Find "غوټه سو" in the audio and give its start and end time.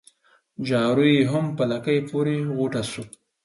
2.55-3.03